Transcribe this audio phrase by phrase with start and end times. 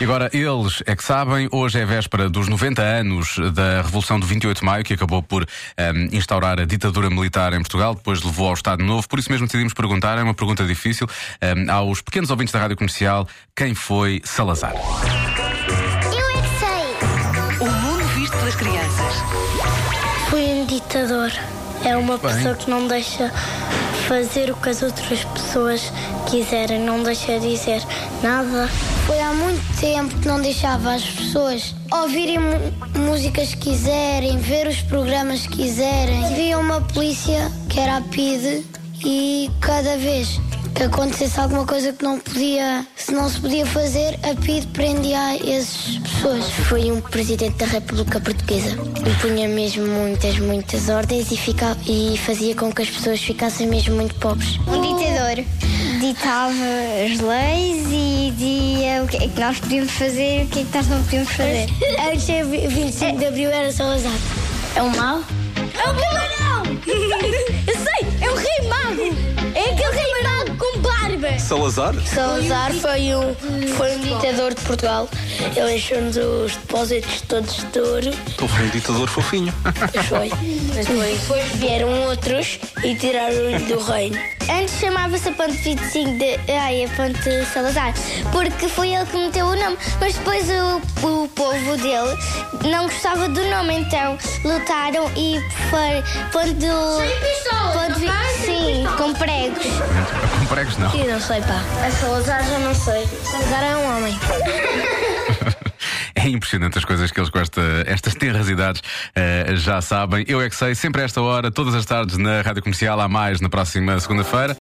[0.00, 4.24] E agora, eles é que sabem, hoje é véspera dos 90 anos da Revolução do
[4.24, 8.48] 28 de Maio, que acabou por um, instaurar a ditadura militar em Portugal, depois levou
[8.48, 9.06] ao Estado Novo.
[9.06, 11.06] Por isso mesmo decidimos perguntar, é uma pergunta difícil,
[11.42, 14.72] um, aos pequenos ouvintes da rádio comercial: quem foi Salazar?
[14.72, 17.68] Eu é que sei.
[17.68, 19.14] O mundo visto pelas crianças.
[20.30, 21.59] Foi um ditador.
[21.84, 23.32] É uma pessoa que não deixa
[24.06, 25.92] fazer o que as outras pessoas
[26.28, 27.82] quiserem, não deixa dizer
[28.22, 28.68] nada.
[29.06, 32.38] Foi há muito tempo que não deixava as pessoas ouvirem
[32.96, 36.24] músicas que quiserem, ver os programas que quiserem.
[36.26, 38.66] Havia uma polícia que era a PIDE
[39.04, 40.40] e cada vez
[40.74, 45.36] que acontecesse alguma coisa que não podia, se não se podia fazer, a PIDE prendia
[45.36, 46.50] essas pessoas.
[46.68, 48.70] Foi um presidente da República Portuguesa.
[48.70, 53.96] Impunha mesmo muitas, muitas ordens e, ficava, e fazia com que as pessoas ficassem mesmo
[53.96, 54.58] muito pobres.
[54.66, 55.44] Um ditador
[56.00, 56.52] ditava
[57.04, 60.64] as leis e dizia o que é que nós podíamos fazer e o que é
[60.64, 61.68] que nós não podíamos fazer.
[62.10, 64.12] Antes de 25 de Abril era Salazar.
[64.74, 65.22] É um mau?
[65.74, 66.19] É um camarão!
[71.50, 71.94] Salazar?
[72.06, 73.34] Salazar foi um,
[73.76, 75.08] foi um ditador de Portugal.
[75.56, 78.06] Ele encheu-nos os depósitos todos de ouro.
[78.06, 79.52] Ele foi um ditador fofinho.
[79.92, 80.28] Pois foi.
[81.18, 84.16] Depois vieram outros e tiraram-lhe do reino.
[84.48, 86.52] Antes chamava-se a Ponte 25 de.
[86.52, 87.94] Ai, a Ponte Salazar,
[88.30, 89.76] porque foi ele que meteu o nome.
[89.98, 92.16] Mas depois o, o povo dele
[92.70, 97.59] não gostava do nome, então lutaram e foi Ponte do.
[100.50, 100.92] Pregos, não.
[100.92, 101.62] Eu não sei, pá.
[101.86, 103.06] A Salazar já não sei.
[103.06, 104.18] Salazar é um homem.
[106.14, 108.82] É impressionante as coisas que eles com esta, estas tenras idades
[109.14, 110.24] eh, já sabem.
[110.28, 113.08] Eu é que sei, sempre a esta hora, todas as tardes na rádio comercial, há
[113.08, 114.54] mais na próxima segunda-feira.